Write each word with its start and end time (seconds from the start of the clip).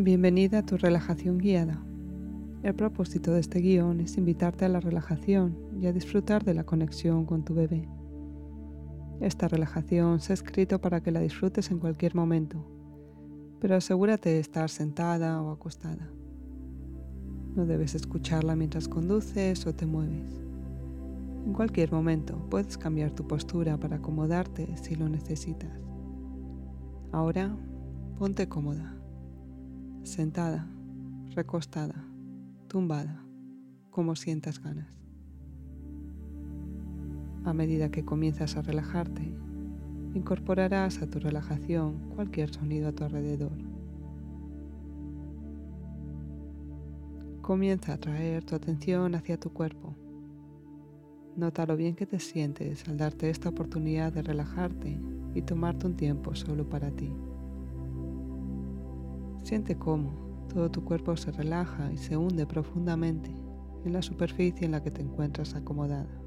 Bienvenida 0.00 0.58
a 0.58 0.62
tu 0.62 0.76
relajación 0.76 1.38
guiada. 1.38 1.82
El 2.62 2.72
propósito 2.76 3.32
de 3.32 3.40
este 3.40 3.58
guion 3.58 4.00
es 4.00 4.16
invitarte 4.16 4.64
a 4.64 4.68
la 4.68 4.78
relajación 4.78 5.58
y 5.76 5.86
a 5.86 5.92
disfrutar 5.92 6.44
de 6.44 6.54
la 6.54 6.62
conexión 6.62 7.26
con 7.26 7.44
tu 7.44 7.52
bebé. 7.52 7.88
Esta 9.20 9.48
relajación 9.48 10.20
se 10.20 10.32
ha 10.32 10.34
escrito 10.34 10.80
para 10.80 11.02
que 11.02 11.10
la 11.10 11.18
disfrutes 11.18 11.72
en 11.72 11.80
cualquier 11.80 12.14
momento, 12.14 12.64
pero 13.58 13.74
asegúrate 13.74 14.28
de 14.28 14.38
estar 14.38 14.70
sentada 14.70 15.42
o 15.42 15.50
acostada. 15.50 16.08
No 17.56 17.66
debes 17.66 17.96
escucharla 17.96 18.54
mientras 18.54 18.86
conduces 18.86 19.66
o 19.66 19.74
te 19.74 19.86
mueves. 19.86 20.32
En 21.44 21.52
cualquier 21.52 21.90
momento 21.90 22.36
puedes 22.48 22.78
cambiar 22.78 23.10
tu 23.10 23.26
postura 23.26 23.76
para 23.78 23.96
acomodarte 23.96 24.68
si 24.80 24.94
lo 24.94 25.08
necesitas. 25.08 25.76
Ahora, 27.10 27.56
ponte 28.16 28.48
cómoda 28.48 28.97
sentada, 30.08 30.66
recostada, 31.34 32.04
tumbada, 32.66 33.22
como 33.90 34.16
sientas 34.16 34.62
ganas. 34.62 34.88
A 37.44 37.52
medida 37.52 37.90
que 37.90 38.04
comienzas 38.04 38.56
a 38.56 38.62
relajarte, 38.62 39.34
incorporarás 40.14 41.02
a 41.02 41.06
tu 41.08 41.18
relajación 41.18 42.10
cualquier 42.14 42.52
sonido 42.52 42.88
a 42.88 42.92
tu 42.92 43.04
alrededor. 43.04 43.56
Comienza 47.42 47.92
a 47.92 47.98
traer 47.98 48.44
tu 48.44 48.54
atención 48.54 49.14
hacia 49.14 49.38
tu 49.38 49.52
cuerpo. 49.52 49.94
Nota 51.36 51.66
lo 51.66 51.76
bien 51.76 51.94
que 51.94 52.06
te 52.06 52.18
sientes 52.18 52.88
al 52.88 52.96
darte 52.96 53.30
esta 53.30 53.50
oportunidad 53.50 54.12
de 54.12 54.22
relajarte 54.22 54.98
y 55.34 55.42
tomarte 55.42 55.86
un 55.86 55.96
tiempo 55.96 56.34
solo 56.34 56.68
para 56.68 56.90
ti. 56.90 57.12
Siente 59.48 59.78
cómo 59.78 60.12
todo 60.52 60.70
tu 60.70 60.84
cuerpo 60.84 61.16
se 61.16 61.30
relaja 61.30 61.90
y 61.90 61.96
se 61.96 62.18
hunde 62.18 62.46
profundamente 62.46 63.34
en 63.86 63.94
la 63.94 64.02
superficie 64.02 64.66
en 64.66 64.72
la 64.72 64.82
que 64.82 64.90
te 64.90 65.00
encuentras 65.00 65.54
acomodada. 65.54 66.20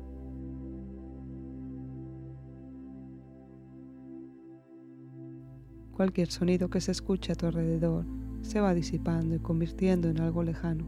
Cualquier 5.95 6.31
sonido 6.31 6.71
que 6.71 6.81
se 6.81 6.93
escuche 6.93 7.31
a 7.31 7.35
tu 7.35 7.45
alrededor 7.45 8.07
se 8.41 8.59
va 8.59 8.73
disipando 8.73 9.35
y 9.35 9.39
convirtiendo 9.39 10.09
en 10.09 10.19
algo 10.19 10.41
lejano 10.41 10.87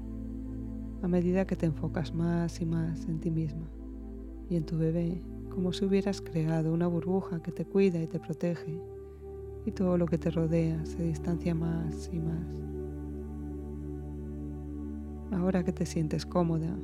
a 1.04 1.08
medida 1.08 1.46
que 1.46 1.56
te 1.56 1.68
enfocas 1.68 2.16
más 2.16 2.60
y 2.62 2.66
más 2.66 3.06
en 3.06 3.20
ti 3.20 3.30
misma 3.30 3.70
y 4.50 4.56
en 4.56 4.66
tu 4.66 4.76
bebé, 4.76 5.22
como 5.52 5.72
si 5.72 5.86
hubieras 5.86 6.20
creado 6.20 6.74
una 6.74 6.88
burbuja 6.88 7.44
que 7.44 7.52
te 7.52 7.64
cuida 7.64 8.02
y 8.02 8.08
te 8.08 8.20
protege 8.20 8.82
y 9.66 9.72
todo 9.72 9.98
lo 9.98 10.06
que 10.06 10.18
te 10.18 10.30
rodea 10.30 10.86
se 10.86 11.04
distancia 11.04 11.56
más 11.56 12.10
y 12.12 12.20
más. 12.20 12.64
Ahora 15.32 15.64
que 15.64 15.74
te 15.74 15.86
sientes 15.86 16.26
cómoda, 16.26 16.76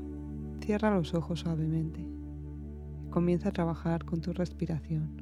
cierra 0.62 0.96
los 0.96 1.14
ojos 1.14 1.42
suavemente 1.42 2.02
y 2.02 3.10
comienza 3.10 3.50
a 3.50 3.54
trabajar 3.54 4.06
con 4.06 4.22
tu 4.22 4.34
respiración. 4.34 5.22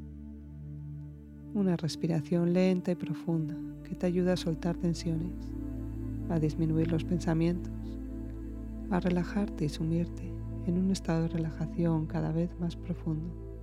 Una 1.53 1.75
respiración 1.75 2.53
lenta 2.53 2.91
y 2.91 2.95
profunda 2.95 3.55
que 3.83 3.95
te 3.95 4.05
ayuda 4.05 4.33
a 4.33 4.38
soltar 4.38 4.78
tensiones, 4.78 5.52
a 6.30 6.39
disminuir 6.39 6.91
los 6.91 7.03
pensamientos, 7.03 7.73
a 8.89 9.00
relajarte 9.00 9.66
y 9.66 9.69
sumirte 9.69 10.31
en 10.66 10.78
un 10.78 10.91
estado 10.91 11.23
de 11.23 11.30
relajación 11.30 12.05
cada 12.05 12.31
vez 12.31 12.50
más 12.59 12.75
profundo. 12.75 13.56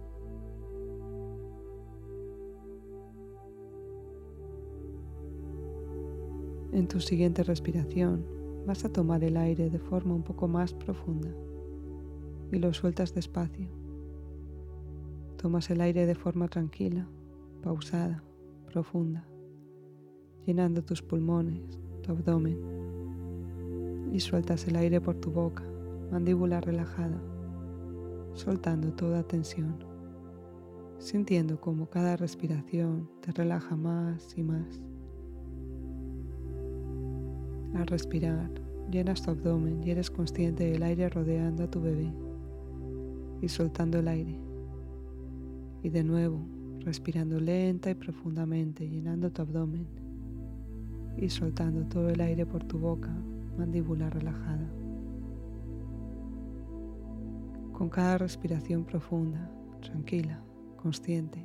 En 6.75 6.89
tu 6.89 6.99
siguiente 6.99 7.45
respiración 7.45 8.27
vas 8.67 8.85
a 8.85 8.89
tomar 8.89 9.23
el 9.23 9.37
aire 9.37 9.71
de 9.71 9.79
forma 9.79 10.13
un 10.13 10.25
poco 10.25 10.49
más 10.49 10.75
profunda 10.75 11.31
y 12.51 12.59
lo 12.59 12.75
sueltas 12.75 13.15
despacio. 13.15 13.69
Tomas 15.37 15.71
el 15.71 15.81
aire 15.81 16.05
de 16.05 16.17
forma 16.17 16.49
tranquila, 16.49 17.07
pausada, 17.63 18.25
profunda, 18.73 19.25
llenando 20.45 20.83
tus 20.83 21.01
pulmones, 21.01 21.79
tu 22.03 22.11
abdomen 22.11 22.59
y 24.13 24.19
sueltas 24.19 24.67
el 24.67 24.75
aire 24.75 25.01
por 25.01 25.15
tu 25.15 25.31
boca, 25.31 25.63
mandíbula 26.11 26.61
relajada, 26.61 27.23
soltando 28.33 28.93
toda 28.95 29.23
tensión, 29.23 29.77
sintiendo 30.99 31.61
como 31.61 31.89
cada 31.89 32.17
respiración 32.17 33.09
te 33.21 33.31
relaja 33.31 33.77
más 33.77 34.37
y 34.37 34.43
más. 34.43 34.94
Al 37.75 37.87
respirar, 37.89 38.51
llenas 38.91 39.23
tu 39.23 39.33
abdomen 39.33 39.83
y 39.83 39.91
eres 39.91 40.11
consciente 40.11 40.65
del 40.71 40.83
aire 40.85 41.09
rodeando 41.09 41.65
a 41.65 41.71
tu 41.71 41.81
bebé 41.81 42.13
y 43.43 43.49
soltando 43.49 43.99
el 43.99 44.07
aire. 44.07 44.39
Y 45.83 45.89
de 45.89 46.05
nuevo, 46.05 46.39
respirando 46.81 47.41
lenta 47.41 47.91
y 47.91 47.95
profundamente, 47.95 48.89
llenando 48.89 49.31
tu 49.33 49.43
abdomen 49.43 49.87
y 51.17 51.29
soltando 51.29 51.85
todo 51.87 52.09
el 52.11 52.21
aire 52.21 52.47
por 52.47 52.63
tu 52.65 52.79
boca, 52.79 53.13
mandíbula 53.59 54.09
relajada. 54.09 54.71
Con 57.73 57.89
cada 57.89 58.19
respiración 58.19 58.85
profunda, 58.85 59.51
tranquila, 59.81 60.41
consciente, 60.77 61.45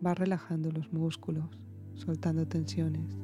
vas 0.00 0.18
relajando 0.18 0.72
los 0.72 0.92
músculos, 0.92 1.46
soltando 1.94 2.46
tensiones 2.48 3.16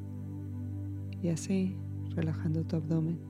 y 1.22 1.28
así 1.28 1.76
relajando 2.18 2.64
tu 2.64 2.74
abdomen 2.74 3.20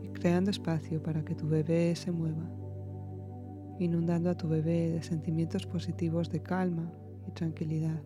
y 0.00 0.08
creando 0.10 0.50
espacio 0.50 1.02
para 1.02 1.24
que 1.24 1.34
tu 1.34 1.48
bebé 1.48 1.96
se 1.96 2.12
mueva, 2.12 2.48
inundando 3.80 4.30
a 4.30 4.36
tu 4.36 4.48
bebé 4.48 4.92
de 4.92 5.02
sentimientos 5.02 5.66
positivos 5.66 6.30
de 6.30 6.40
calma 6.40 6.92
y 7.26 7.32
tranquilidad. 7.32 8.00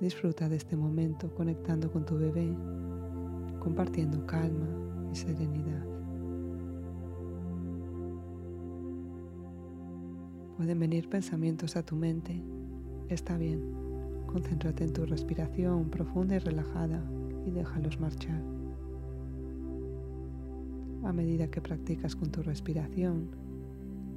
Disfruta 0.00 0.50
de 0.50 0.56
este 0.56 0.76
momento 0.76 1.34
conectando 1.34 1.90
con 1.90 2.04
tu 2.04 2.18
bebé, 2.18 2.54
compartiendo 3.58 4.26
calma 4.26 4.68
y 5.10 5.16
serenidad. 5.16 5.86
Pueden 10.58 10.78
venir 10.78 11.08
pensamientos 11.08 11.74
a 11.76 11.82
tu 11.82 11.96
mente, 11.96 12.42
está 13.08 13.38
bien, 13.38 13.62
concéntrate 14.26 14.84
en 14.84 14.92
tu 14.92 15.06
respiración 15.06 15.88
profunda 15.88 16.36
y 16.36 16.38
relajada 16.38 17.02
y 17.46 17.50
déjalos 17.50 18.00
marchar. 18.00 18.42
A 21.04 21.12
medida 21.12 21.48
que 21.48 21.60
practicas 21.60 22.16
con 22.16 22.30
tu 22.30 22.42
respiración, 22.42 23.28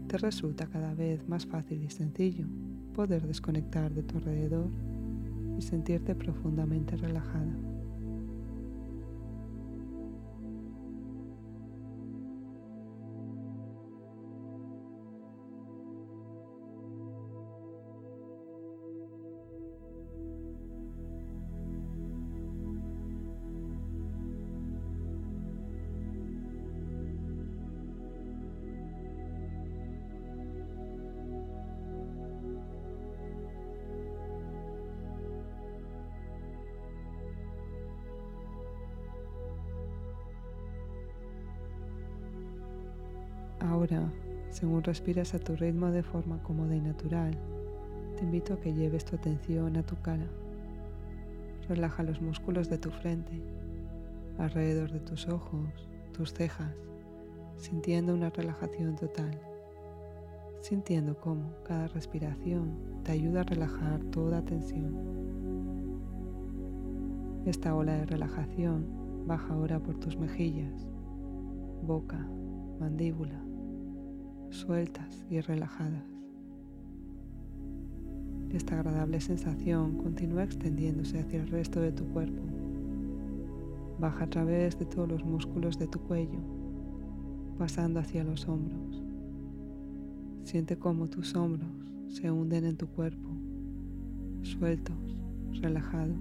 te 0.07 0.17
resulta 0.17 0.65
cada 0.67 0.95
vez 0.95 1.27
más 1.29 1.45
fácil 1.45 1.83
y 1.83 1.89
sencillo 1.89 2.47
poder 2.95 3.27
desconectar 3.27 3.93
de 3.93 4.03
tu 4.03 4.17
alrededor 4.17 4.69
y 5.57 5.61
sentirte 5.61 6.15
profundamente 6.15 6.97
relajada. 6.97 7.68
Ahora, 43.91 44.11
según 44.51 44.83
respiras 44.83 45.33
a 45.33 45.39
tu 45.39 45.55
ritmo 45.55 45.87
de 45.87 46.03
forma 46.03 46.41
cómoda 46.43 46.75
y 46.75 46.81
natural, 46.81 47.35
te 48.15 48.23
invito 48.23 48.53
a 48.53 48.59
que 48.59 48.73
lleves 48.73 49.03
tu 49.05 49.15
atención 49.15 49.77
a 49.77 49.83
tu 49.83 49.95
cara. 50.01 50.27
Relaja 51.67 52.03
los 52.03 52.21
músculos 52.21 52.69
de 52.69 52.77
tu 52.77 52.91
frente, 52.91 53.41
alrededor 54.37 54.91
de 54.91 54.99
tus 54.99 55.27
ojos, 55.27 55.89
tus 56.13 56.33
cejas, 56.33 56.75
sintiendo 57.57 58.13
una 58.13 58.29
relajación 58.29 58.95
total, 58.95 59.39
sintiendo 60.61 61.17
cómo 61.17 61.53
cada 61.63 61.87
respiración 61.87 63.01
te 63.03 63.11
ayuda 63.11 63.41
a 63.41 63.45
relajar 63.45 64.03
toda 64.05 64.45
tensión. 64.45 64.93
Esta 67.45 67.73
ola 67.73 67.93
de 67.93 68.05
relajación 68.05 69.25
baja 69.25 69.53
ahora 69.53 69.79
por 69.79 69.97
tus 69.99 70.17
mejillas, 70.17 70.87
boca, 71.81 72.19
mandíbula, 72.79 73.48
sueltas 74.49 75.25
y 75.29 75.41
relajadas. 75.41 76.03
Esta 78.51 78.75
agradable 78.75 79.21
sensación 79.21 79.97
continúa 79.97 80.43
extendiéndose 80.43 81.19
hacia 81.19 81.41
el 81.41 81.49
resto 81.49 81.79
de 81.81 81.91
tu 81.91 82.05
cuerpo, 82.05 82.41
Baja 83.99 84.23
a 84.23 84.29
través 84.29 84.79
de 84.79 84.85
todos 84.85 85.09
los 85.09 85.25
músculos 85.25 85.77
de 85.77 85.85
tu 85.85 85.99
cuello, 85.99 86.39
pasando 87.57 87.99
hacia 87.99 88.23
los 88.23 88.47
hombros. 88.47 89.03
Siente 90.45 90.79
cómo 90.79 91.09
tus 91.09 91.35
hombros 91.35 91.69
se 92.07 92.31
hunden 92.31 92.63
en 92.63 92.77
tu 92.77 92.87
cuerpo, 92.87 93.29
sueltos, 94.41 94.95
relajados. 95.61 96.17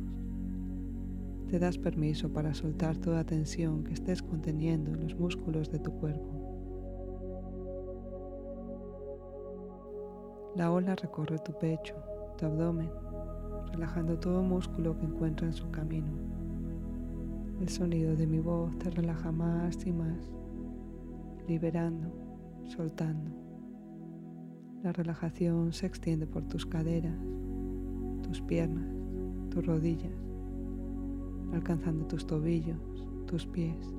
Te 1.48 1.60
das 1.60 1.78
permiso 1.78 2.32
para 2.32 2.52
soltar 2.52 2.96
toda 2.96 3.24
tensión 3.24 3.84
que 3.84 3.94
estés 3.94 4.22
conteniendo 4.22 4.92
en 4.92 5.00
los 5.00 5.14
músculos 5.16 5.70
de 5.70 5.78
tu 5.78 5.92
cuerpo. 5.92 6.37
La 10.58 10.72
ola 10.72 10.96
recorre 10.96 11.38
tu 11.38 11.52
pecho, 11.52 11.94
tu 12.36 12.44
abdomen, 12.44 12.90
relajando 13.70 14.18
todo 14.18 14.42
músculo 14.42 14.98
que 14.98 15.06
encuentra 15.06 15.46
en 15.46 15.52
su 15.52 15.70
camino. 15.70 16.08
El 17.60 17.68
sonido 17.68 18.16
de 18.16 18.26
mi 18.26 18.40
voz 18.40 18.76
te 18.80 18.90
relaja 18.90 19.30
más 19.30 19.86
y 19.86 19.92
más, 19.92 20.32
liberando, 21.46 22.12
soltando. 22.64 23.30
La 24.82 24.92
relajación 24.92 25.72
se 25.72 25.86
extiende 25.86 26.26
por 26.26 26.42
tus 26.48 26.66
caderas, 26.66 27.20
tus 28.24 28.40
piernas, 28.40 28.90
tus 29.50 29.64
rodillas, 29.64 30.18
alcanzando 31.52 32.04
tus 32.08 32.26
tobillos, 32.26 33.06
tus 33.28 33.46
pies, 33.46 33.94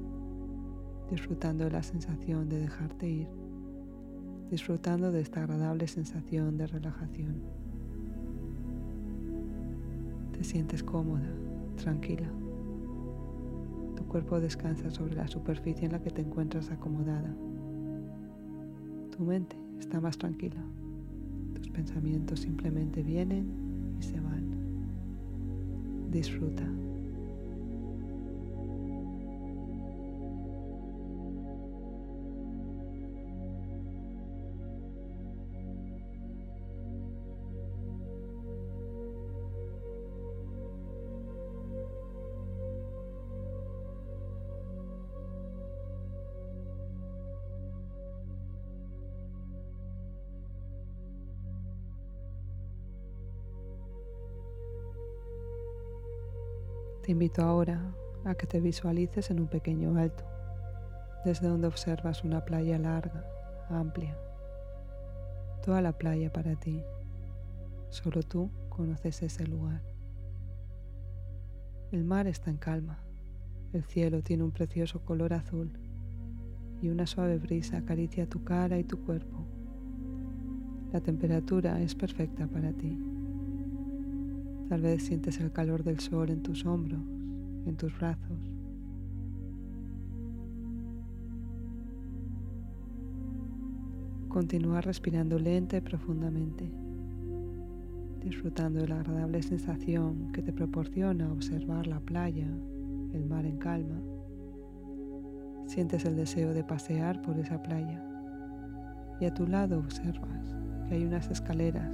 disfrutando 1.10 1.64
de 1.64 1.72
la 1.72 1.84
sensación 1.84 2.50
de 2.50 2.60
dejarte 2.60 3.08
ir, 3.08 3.39
disfrutando 4.50 5.12
de 5.12 5.22
esta 5.22 5.42
agradable 5.42 5.88
sensación 5.88 6.58
de 6.58 6.68
relajación. 6.68 7.36
Te 10.34 10.44
sientes 10.44 10.84
cómoda, 10.84 11.30
tranquila. 11.76 12.28
Tu 13.96 14.06
cuerpo 14.06 14.40
descansa 14.40 14.90
sobre 14.90 15.16
la 15.16 15.28
superficie 15.28 15.86
en 15.86 15.92
la 15.92 16.02
que 16.02 16.10
te 16.10 16.22
encuentras 16.22 16.72
acomodada. 16.72 17.36
Tu 19.16 19.24
mente 19.24 19.56
está 19.80 20.00
más 20.00 20.18
tranquila. 20.18 20.64
Tus 21.56 21.70
pensamientos 21.70 22.40
simplemente 22.40 23.04
vienen 23.04 23.98
y 24.00 24.04
se 24.04 24.20
van. 24.20 24.50
Disfruta. 26.10 26.64
Te 57.10 57.14
invito 57.14 57.42
ahora 57.42 57.92
a 58.24 58.36
que 58.36 58.46
te 58.46 58.60
visualices 58.60 59.32
en 59.32 59.40
un 59.40 59.48
pequeño 59.48 59.98
alto, 59.98 60.24
desde 61.26 61.48
donde 61.48 61.66
observas 61.66 62.24
una 62.24 62.46
playa 62.46 62.78
larga, 62.78 63.26
amplia. 63.68 64.16
Toda 65.66 65.82
la 65.82 65.92
playa 65.92 66.32
para 66.32 66.56
ti. 66.56 66.84
Solo 67.90 68.22
tú 68.22 68.52
conoces 68.70 69.24
ese 69.24 69.48
lugar. 69.48 69.82
El 71.92 72.04
mar 72.04 72.28
está 72.28 72.52
en 72.52 72.58
calma. 72.58 73.00
El 73.74 73.84
cielo 73.86 74.22
tiene 74.22 74.44
un 74.44 74.52
precioso 74.52 75.04
color 75.04 75.34
azul 75.34 75.80
y 76.80 76.90
una 76.90 77.08
suave 77.08 77.40
brisa 77.40 77.78
acaricia 77.78 78.30
tu 78.30 78.44
cara 78.44 78.78
y 78.78 78.84
tu 78.84 79.04
cuerpo. 79.04 79.48
La 80.94 81.02
temperatura 81.02 81.82
es 81.82 81.96
perfecta 81.96 82.46
para 82.46 82.72
ti. 82.72 83.09
Tal 84.70 84.82
vez 84.82 85.02
sientes 85.02 85.40
el 85.40 85.52
calor 85.52 85.84
del 85.84 86.00
sol 86.00 86.30
en 86.30 86.44
tus 86.44 86.64
hombros, 86.64 87.02
en 87.66 87.76
tus 87.76 87.98
brazos. 87.98 88.38
Continúa 94.28 94.82
respirando 94.82 95.40
lenta 95.40 95.78
y 95.78 95.82
profundamente, 95.82 96.72
disfrutando 98.24 98.82
de 98.82 98.90
la 98.90 99.00
agradable 99.00 99.42
sensación 99.42 100.32
que 100.34 100.44
te 100.44 100.54
proporciona 100.54 101.32
observar 101.32 101.88
la 101.88 102.00
playa, 102.00 102.48
el 103.12 103.26
mar 103.26 103.48
en 103.48 103.58
calma. 103.58 104.00
Sientes 105.66 106.06
el 106.06 106.16
deseo 106.16 106.54
de 106.54 106.64
pasear 106.64 107.24
por 107.24 107.40
esa 107.40 107.60
playa 107.64 108.06
y 109.20 109.26
a 109.26 109.34
tu 109.34 109.48
lado 109.48 109.80
observas 109.80 110.56
que 110.88 110.94
hay 110.94 111.06
unas 111.06 111.28
escaleras 111.32 111.90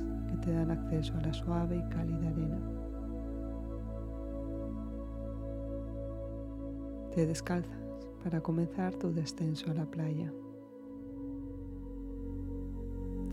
te 0.46 0.52
dan 0.52 0.70
acceso 0.70 1.16
a 1.18 1.22
la 1.22 1.34
suave 1.34 1.78
y 1.78 1.90
cálida 1.90 2.30
arena. 2.30 2.60
Te 7.16 7.26
descalzas 7.26 7.80
para 8.24 8.42
comenzar 8.42 8.94
tu 8.96 9.12
descenso 9.12 9.72
a 9.72 9.74
la 9.74 9.86
playa. 9.86 10.32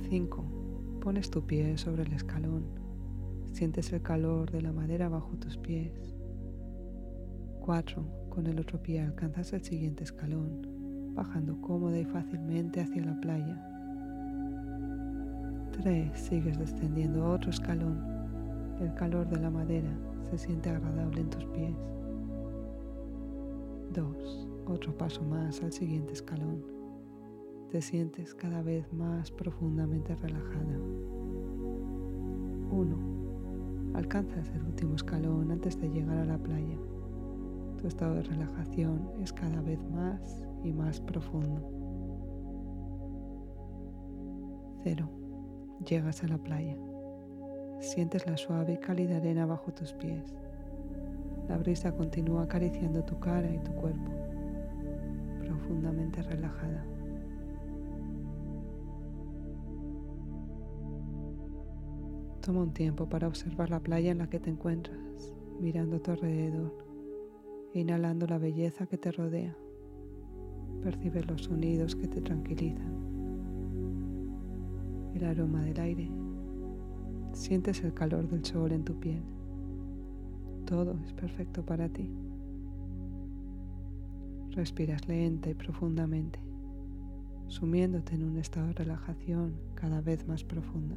5. 0.09 0.45
Pones 1.03 1.31
tu 1.31 1.45
pie 1.45 1.77
sobre 1.77 2.05
el 2.05 2.13
escalón. 2.15 2.65
Sientes 3.53 3.93
el 3.93 4.01
calor 4.01 4.51
de 4.51 4.63
la 4.63 4.73
madera 4.73 5.11
bajo 5.11 5.37
tus 5.37 5.59
pies. 5.59 5.93
4. 7.61 8.29
Con 8.31 8.47
el 8.47 8.59
otro 8.59 8.83
pie 8.83 9.03
alcanzas 9.03 9.53
el 9.53 9.63
siguiente 9.63 10.05
escalón, 10.05 11.15
bajando 11.15 11.61
cómoda 11.61 11.99
y 11.99 12.07
fácilmente 12.07 12.81
hacia 12.81 13.05
la 13.05 13.21
playa. 13.21 13.72
3. 15.73 16.19
Sigues 16.19 16.59
descendiendo 16.59 17.31
otro 17.31 17.51
escalón. 17.51 18.01
El 18.81 18.95
calor 18.95 19.29
de 19.29 19.41
la 19.41 19.51
madera 19.51 19.91
se 20.31 20.39
siente 20.39 20.71
agradable 20.71 21.21
en 21.21 21.31
tus 21.31 21.45
pies. 21.47 21.75
2. 23.93 24.49
Otro 24.67 24.97
paso 24.97 25.23
más 25.23 25.63
al 25.63 25.73
siguiente 25.73 26.13
escalón. 26.13 26.63
Te 27.71 27.81
sientes 27.81 28.35
cada 28.35 28.63
vez 28.63 28.93
más 28.93 29.31
profundamente 29.31 30.15
relajada. 30.15 30.79
1. 32.71 32.97
Alcanzas 33.95 34.51
el 34.55 34.63
último 34.65 34.95
escalón 34.95 35.51
antes 35.51 35.81
de 35.81 35.89
llegar 35.89 36.19
a 36.19 36.25
la 36.25 36.39
playa. 36.39 36.79
Tu 37.81 37.89
estado 37.89 38.15
de 38.15 38.23
relajación 38.23 39.11
es 39.21 39.33
cada 39.33 39.61
vez 39.61 39.81
más 39.91 40.47
y 40.63 40.73
más 40.73 41.01
profundo. 41.01 41.69
0. 44.85 45.22
Llegas 45.87 46.23
a 46.23 46.29
la 46.29 46.39
playa. 46.39 46.77
Sientes 47.81 48.27
la 48.27 48.37
suave 48.37 48.75
y 48.75 48.79
cálida 48.79 49.17
arena 49.17 49.47
bajo 49.47 49.73
tus 49.73 49.93
pies. 49.93 50.35
La 51.49 51.59
brisa 51.59 51.93
continúa 51.93 52.45
acariciando 52.45 53.05
tu 53.05 53.19
cara 53.19 53.53
y 53.53 53.59
tu 53.59 53.73
cuerpo, 53.73 54.11
profundamente 55.41 56.23
relajada. 56.23 56.85
Toma 62.41 62.63
un 62.63 62.73
tiempo 62.73 63.09
para 63.09 63.29
observar 63.29 63.71
la 63.71 63.81
playa 63.81 64.13
en 64.13 64.19
la 64.19 64.29
que 64.29 64.41
te 64.41 64.51
encuentras, 64.51 65.33
mirando 65.61 65.97
a 65.97 66.01
tu 66.01 66.13
alrededor 66.13 66.93
inhalando 67.75 68.27
la 68.27 68.39
belleza 68.39 68.87
que 68.87 68.99
te 68.99 69.13
rodea. 69.13 69.57
Percibes 70.83 71.27
los 71.27 71.45
sonidos 71.45 71.97
que 71.97 72.09
te 72.09 72.21
tranquilizan 72.21 73.02
el 75.23 75.29
aroma 75.29 75.63
del 75.63 75.79
aire. 75.79 76.11
Sientes 77.33 77.83
el 77.85 77.95
calor 77.95 78.29
del 78.29 78.45
sol 78.45 78.73
en 78.73 78.85
tu 78.85 78.99
piel. 78.99 79.23
Todo 80.67 80.99
es 81.05 81.13
perfecto 81.13 81.65
para 81.65 81.89
ti. 81.89 82.11
Respiras 84.51 85.07
lenta 85.09 85.49
y 85.49 85.55
profundamente, 85.55 86.41
sumiéndote 87.47 88.15
en 88.17 88.25
un 88.25 88.37
estado 88.37 88.67
de 88.69 88.73
relajación 88.75 89.55
cada 89.75 90.01
vez 90.01 90.27
más 90.27 90.45
profunda. 90.45 90.97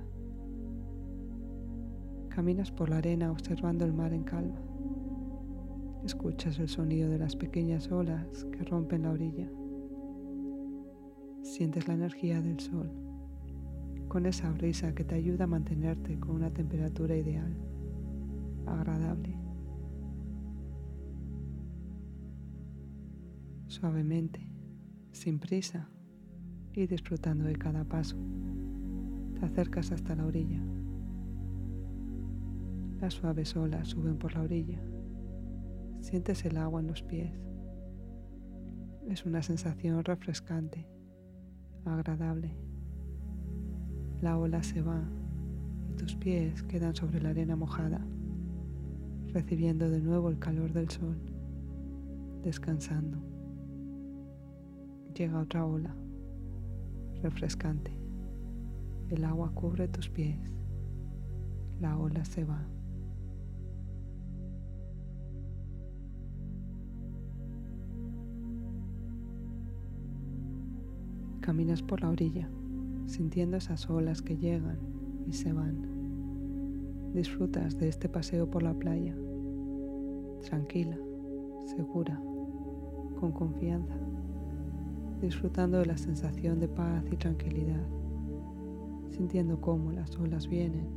Caminas 2.29 2.72
por 2.72 2.89
la 2.89 2.98
arena 2.98 3.32
observando 3.32 3.86
el 3.86 3.94
mar 3.94 4.12
en 4.12 4.24
calma. 4.24 4.60
Escuchas 6.03 6.60
el 6.60 6.67
sonido 6.67 7.10
de 7.10 7.20
las 7.20 7.36
pequeñas 7.36 7.91
olas 7.91 8.46
que 8.51 8.63
rompen 8.63 9.03
la 9.03 9.12
orilla. 9.12 9.50
Sientes 11.44 11.88
la 11.88 11.94
energía 11.94 12.41
del 12.41 12.60
sol 12.60 13.04
con 14.15 14.25
esa 14.27 14.50
brisa 14.50 14.95
que 14.95 15.03
te 15.03 15.13
ayuda 15.13 15.43
a 15.43 15.48
mantenerte 15.48 16.17
con 16.22 16.38
una 16.38 16.50
temperatura 16.50 17.17
ideal, 17.17 17.53
agradable. 18.65 19.38
Suavemente, 23.67 24.50
sin 25.12 25.38
prisa 25.38 25.89
y 26.72 26.88
disfrutando 26.88 27.43
de 27.43 27.57
cada 27.57 27.84
paso, 27.84 28.15
te 29.38 29.45
acercas 29.45 29.91
hasta 29.91 30.15
la 30.15 30.25
orilla. 30.25 30.63
Las 33.01 33.15
suaves 33.15 33.53
olas 33.57 33.89
suben 33.89 34.17
por 34.17 34.34
la 34.34 34.43
orilla. 34.43 34.81
sientes 36.00 36.45
el 36.45 36.55
agua 36.55 36.79
en 36.79 36.88
los 36.88 37.03
pies. 37.03 37.38
Es 39.10 39.25
una 39.25 39.41
sensación 39.41 40.05
refrescante, 40.05 40.88
agradable. 41.84 42.64
La 44.25 44.39
ola 44.39 44.63
se 44.63 44.82
va 44.82 45.03
y 45.88 45.94
tus 45.94 46.15
pies 46.15 46.63
quedan 46.63 46.96
sobre 46.96 47.22
la 47.22 47.29
arena 47.29 47.55
mojada, 47.55 48.03
recibiendo 49.27 49.88
de 49.88 50.01
nuevo 50.01 50.29
el 50.29 50.39
calor 50.39 50.74
del 50.74 50.89
sol, 50.89 51.15
descansando. 52.41 53.20
Llega 55.13 55.39
otra 55.39 55.63
ola, 55.63 55.96
refrescante. 57.22 57.91
El 59.12 59.25
agua 59.25 59.51
cubre 59.53 59.88
tus 59.89 60.10
pies. 60.10 60.39
La 61.79 61.96
ola 61.96 62.25
se 62.25 62.46
va. 62.46 62.65
Caminas 71.41 71.84
por 71.84 72.01
la 72.01 72.10
orilla, 72.10 72.50
sintiendo 73.05 73.57
esas 73.57 73.89
olas 73.89 74.21
que 74.21 74.38
llegan 74.38 74.77
y 75.27 75.33
se 75.33 75.53
van. 75.53 75.95
Disfrutas 77.13 77.77
de 77.77 77.88
este 77.88 78.09
paseo 78.09 78.50
por 78.50 78.63
la 78.63 78.74
playa, 78.74 79.15
tranquila, 80.41 80.97
segura, 81.65 82.21
con 83.19 83.31
confianza, 83.31 83.95
disfrutando 85.21 85.79
de 85.79 85.85
la 85.85 85.97
sensación 85.97 86.59
de 86.59 86.67
paz 86.67 87.03
y 87.12 87.15
tranquilidad, 87.15 87.85
sintiendo 89.12 89.62
cómo 89.62 89.91
las 89.91 90.17
olas 90.17 90.47
vienen 90.47 90.88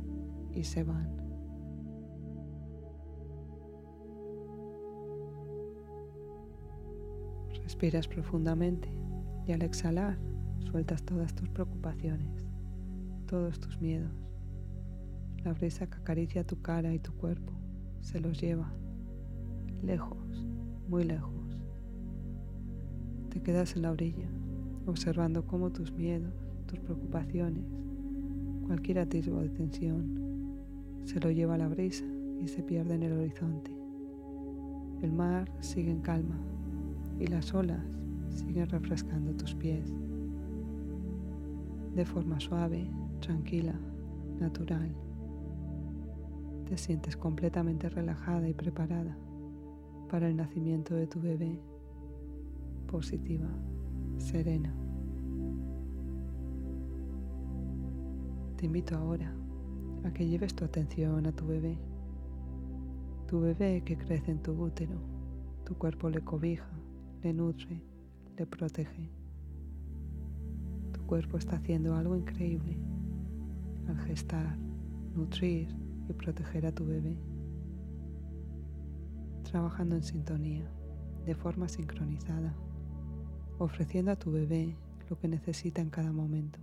y 0.53 0.63
se 0.63 0.83
van. 0.83 1.09
Respiras 7.63 8.07
profundamente 8.07 8.89
y 9.47 9.53
al 9.53 9.61
exhalar 9.61 10.17
Sueltas 10.59 11.03
todas 11.03 11.33
tus 11.33 11.49
preocupaciones, 11.49 12.45
todos 13.27 13.59
tus 13.59 13.79
miedos. 13.81 14.11
La 15.43 15.53
brisa 15.53 15.87
que 15.87 15.97
acaricia 15.97 16.45
tu 16.45 16.61
cara 16.61 16.93
y 16.93 16.99
tu 16.99 17.13
cuerpo 17.13 17.53
se 18.01 18.19
los 18.19 18.39
lleva 18.39 18.71
lejos, 19.81 20.47
muy 20.87 21.03
lejos. 21.03 21.57
Te 23.29 23.41
quedas 23.41 23.75
en 23.75 23.83
la 23.83 23.91
orilla, 23.91 24.27
observando 24.85 25.45
cómo 25.45 25.71
tus 25.71 25.91
miedos, 25.91 26.33
tus 26.67 26.79
preocupaciones, 26.79 27.63
cualquier 28.67 28.99
atisbo 28.99 29.39
de 29.41 29.49
tensión, 29.49 30.19
se 31.05 31.19
lo 31.19 31.31
lleva 31.31 31.57
la 31.57 31.67
brisa 31.67 32.05
y 32.39 32.47
se 32.47 32.61
pierde 32.61 32.95
en 32.95 33.03
el 33.03 33.13
horizonte. 33.13 33.71
El 35.01 35.13
mar 35.13 35.49
sigue 35.61 35.91
en 35.91 36.01
calma 36.01 36.37
y 37.19 37.27
las 37.27 37.53
olas 37.53 37.83
siguen 38.29 38.67
refrescando 38.69 39.33
tus 39.33 39.55
pies 39.55 39.91
de 41.99 42.05
forma 42.05 42.39
suave, 42.39 42.89
tranquila, 43.19 43.77
natural. 44.39 44.89
Te 46.69 46.77
sientes 46.77 47.17
completamente 47.17 47.89
relajada 47.89 48.47
y 48.47 48.53
preparada 48.53 49.17
para 50.09 50.29
el 50.29 50.37
nacimiento 50.37 50.95
de 50.95 51.07
tu 51.07 51.19
bebé, 51.19 51.59
positiva, 52.87 53.49
serena. 54.17 54.73
Te 58.55 58.67
invito 58.67 58.95
ahora 58.95 59.35
a 60.05 60.13
que 60.13 60.25
lleves 60.25 60.55
tu 60.55 60.63
atención 60.63 61.25
a 61.25 61.33
tu 61.33 61.47
bebé, 61.47 61.77
tu 63.27 63.41
bebé 63.41 63.83
que 63.83 63.97
crece 63.97 64.31
en 64.31 64.41
tu 64.41 64.53
útero, 64.53 65.01
tu 65.65 65.75
cuerpo 65.75 66.09
le 66.09 66.21
cobija, 66.21 66.71
le 67.23 67.33
nutre, 67.33 67.83
le 68.37 68.45
protege 68.45 69.18
cuerpo 71.09 71.39
está 71.39 71.55
haciendo 71.55 71.95
algo 71.95 72.15
increíble 72.15 72.77
al 73.87 73.97
gestar, 74.01 74.59
nutrir 75.15 75.75
y 76.07 76.13
proteger 76.13 76.67
a 76.67 76.71
tu 76.71 76.85
bebé, 76.85 77.17
trabajando 79.41 79.95
en 79.95 80.03
sintonía, 80.03 80.69
de 81.25 81.33
forma 81.33 81.67
sincronizada, 81.67 82.53
ofreciendo 83.57 84.11
a 84.11 84.17
tu 84.17 84.31
bebé 84.31 84.75
lo 85.09 85.17
que 85.17 85.27
necesita 85.27 85.81
en 85.81 85.89
cada 85.89 86.11
momento. 86.11 86.59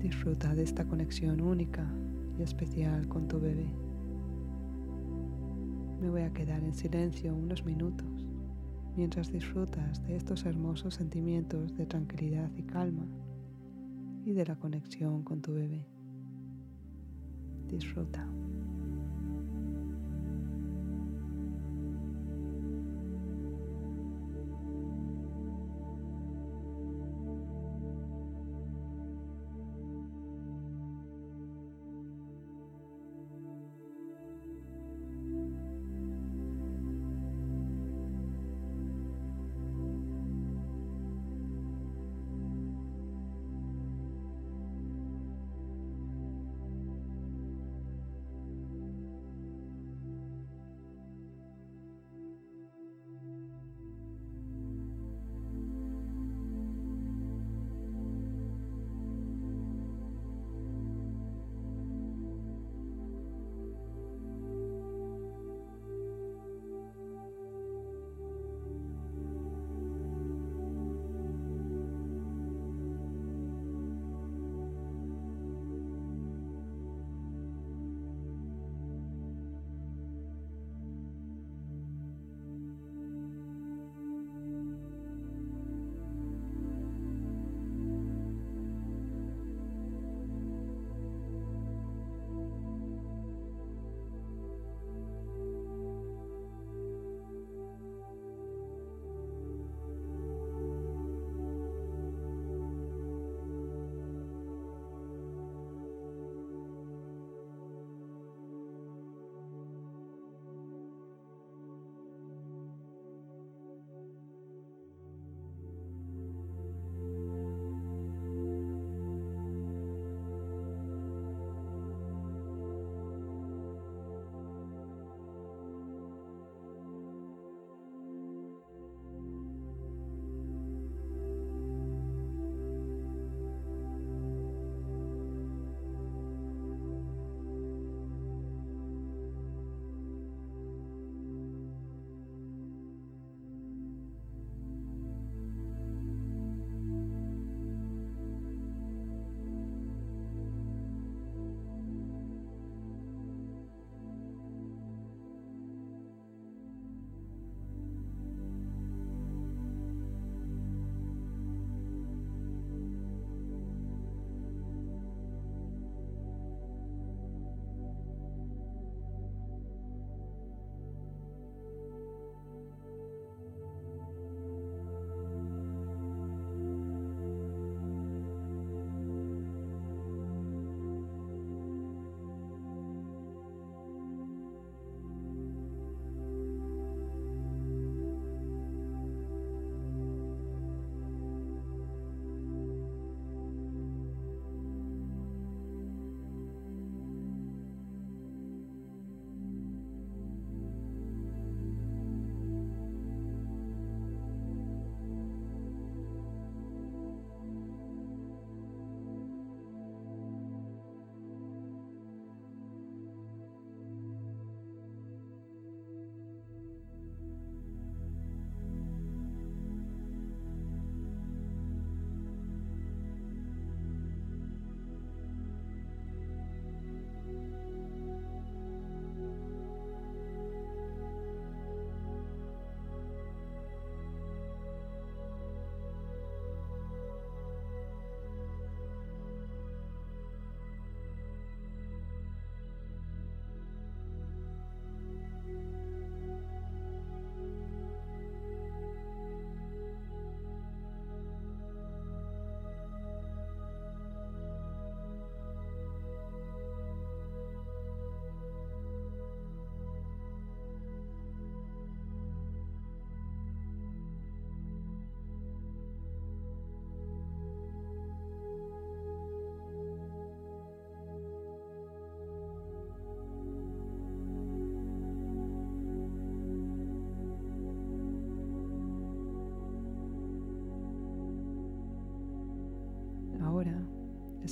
Disfruta 0.00 0.54
de 0.54 0.64
esta 0.64 0.84
conexión 0.84 1.40
única 1.40 1.90
y 2.38 2.42
especial 2.42 3.08
con 3.08 3.26
tu 3.26 3.40
bebé. 3.40 3.72
Me 6.02 6.10
voy 6.10 6.22
a 6.22 6.32
quedar 6.34 6.62
en 6.62 6.74
silencio 6.74 7.34
unos 7.34 7.64
minutos 7.64 8.17
mientras 8.98 9.30
disfrutas 9.30 10.02
de 10.08 10.16
estos 10.16 10.44
hermosos 10.44 10.94
sentimientos 10.94 11.72
de 11.76 11.86
tranquilidad 11.86 12.50
y 12.56 12.64
calma 12.64 13.06
y 14.24 14.32
de 14.32 14.44
la 14.44 14.56
conexión 14.56 15.22
con 15.22 15.40
tu 15.40 15.54
bebé. 15.54 15.86
Disfruta. 17.68 18.26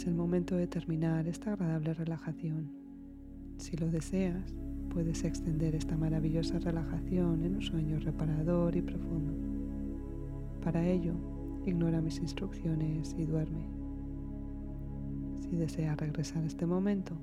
El 0.06 0.14
momento 0.14 0.54
de 0.54 0.68
terminar 0.68 1.26
esta 1.26 1.54
agradable 1.54 1.92
relajación. 1.92 2.70
Si 3.56 3.76
lo 3.76 3.90
deseas, 3.90 4.54
puedes 4.88 5.24
extender 5.24 5.74
esta 5.74 5.96
maravillosa 5.96 6.60
relajación 6.60 7.42
en 7.42 7.56
un 7.56 7.62
sueño 7.62 7.98
reparador 7.98 8.76
y 8.76 8.82
profundo. 8.82 9.32
Para 10.62 10.86
ello, 10.86 11.14
ignora 11.66 12.00
mis 12.00 12.20
instrucciones 12.20 13.16
y 13.18 13.24
duerme. 13.24 13.66
Si 15.40 15.56
deseas 15.56 15.96
regresar 15.96 16.44
a 16.44 16.46
este 16.46 16.66
momento, 16.66 17.16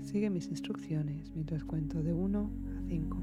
sigue 0.00 0.30
mis 0.30 0.48
instrucciones 0.48 1.30
mientras 1.34 1.64
cuento 1.64 2.02
de 2.02 2.14
1 2.14 2.40
a 2.40 2.88
5. 2.88 3.18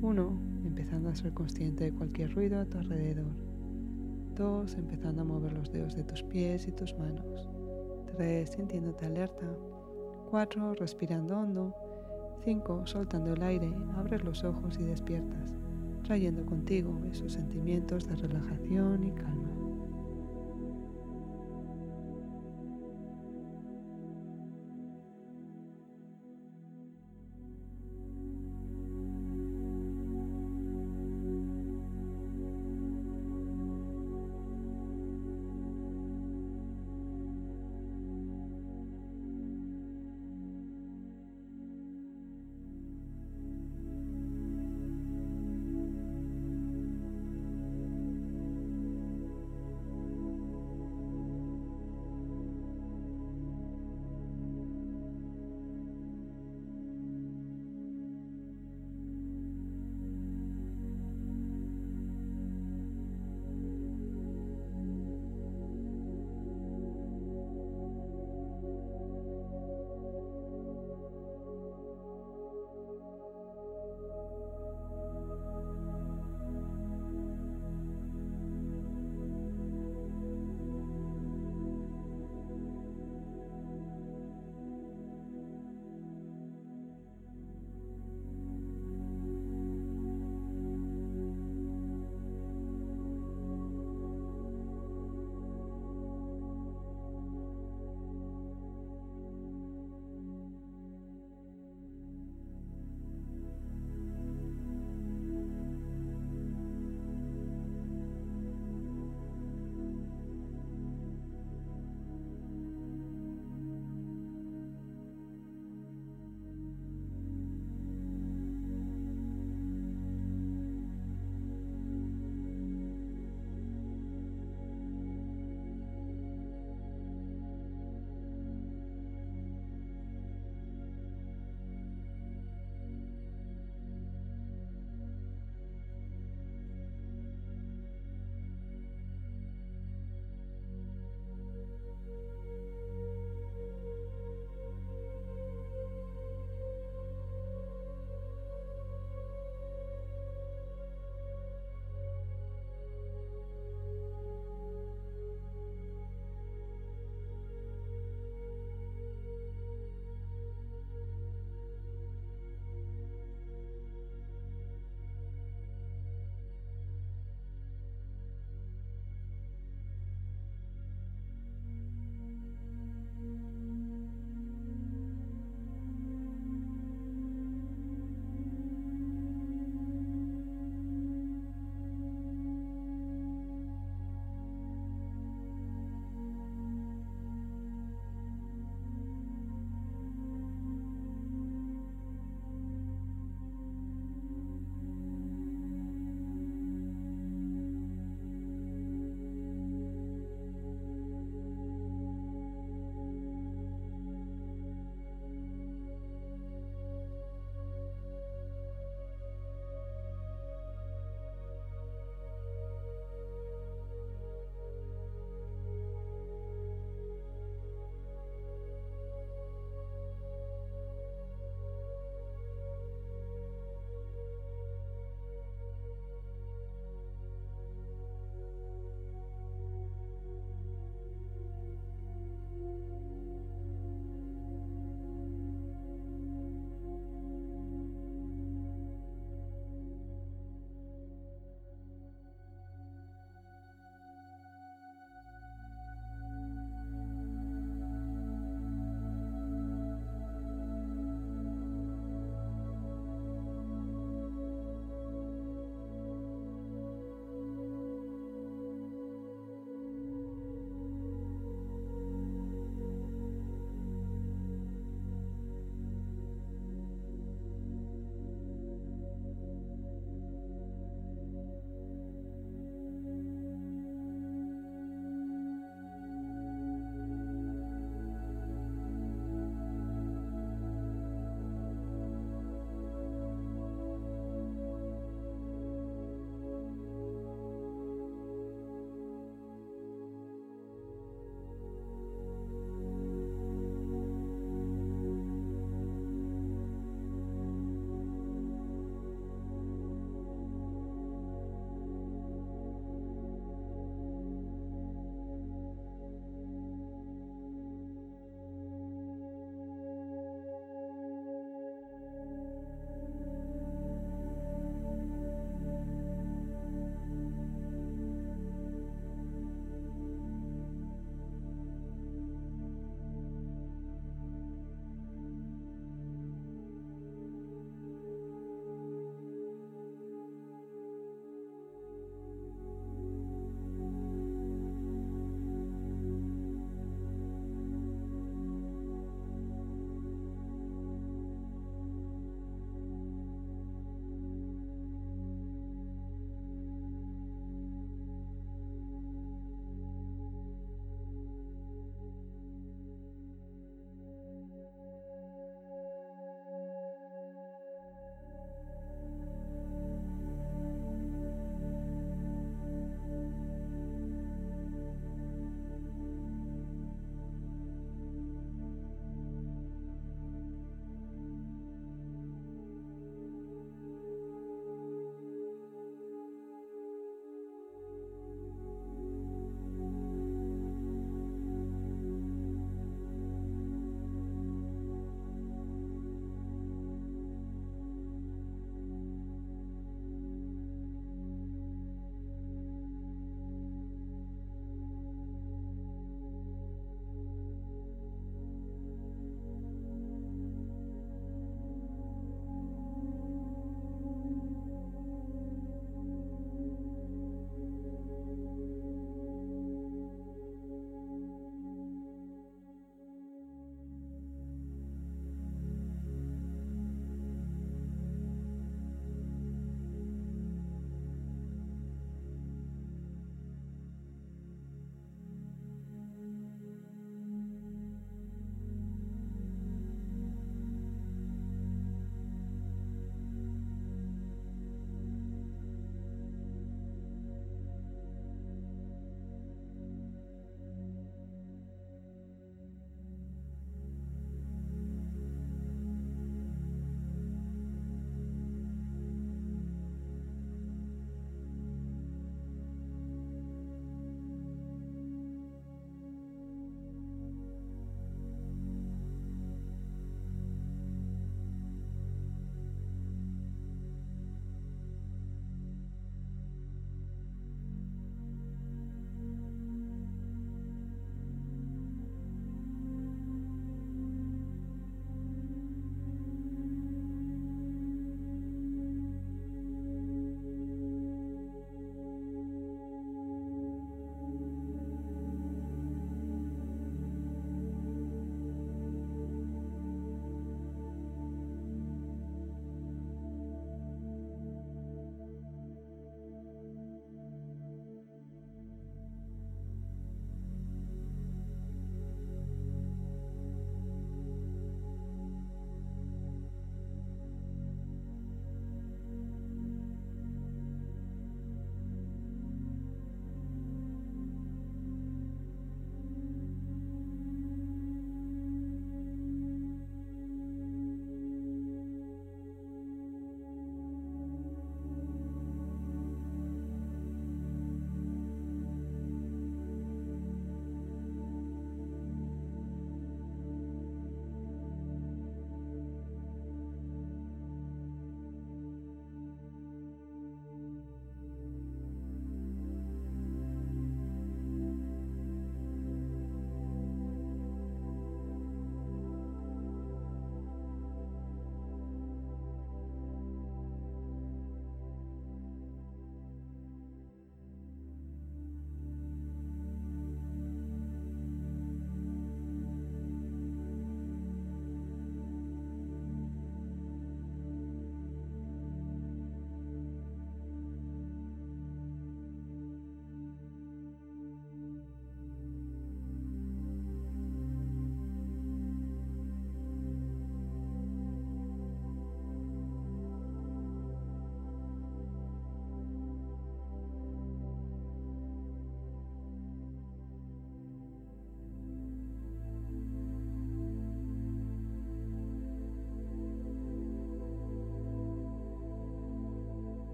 1. 0.00 0.38
Empezando 0.64 1.10
a 1.10 1.14
ser 1.14 1.34
consciente 1.34 1.84
de 1.84 1.92
cualquier 1.92 2.34
ruido 2.34 2.58
a 2.58 2.64
tu 2.64 2.78
alrededor. 2.78 3.45
2. 4.36 4.74
Empezando 4.74 5.22
a 5.22 5.24
mover 5.24 5.52
los 5.52 5.72
dedos 5.72 5.96
de 5.96 6.04
tus 6.04 6.22
pies 6.22 6.68
y 6.68 6.72
tus 6.72 6.94
manos. 6.98 7.48
3. 8.16 8.48
Sintiéndote 8.50 9.06
alerta. 9.06 9.46
4. 10.30 10.74
Respirando 10.74 11.38
hondo. 11.38 11.74
5. 12.44 12.86
Soltando 12.86 13.32
el 13.32 13.42
aire, 13.42 13.72
abres 13.96 14.22
los 14.22 14.44
ojos 14.44 14.78
y 14.78 14.84
despiertas, 14.84 15.52
trayendo 16.04 16.46
contigo 16.46 16.96
esos 17.10 17.32
sentimientos 17.32 18.06
de 18.06 18.16
relajación 18.16 19.02
y 19.04 19.10
calma. 19.12 19.55